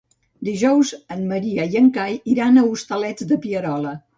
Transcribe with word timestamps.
Dijous 0.47 0.93
en 1.15 1.21
Maria 1.33 1.67
i 1.75 1.79
en 1.83 1.91
Cai 1.99 2.17
iran 2.37 2.59
als 2.63 2.73
Hostalets 2.73 3.29
de 3.33 3.43
Pierola. 3.45 3.95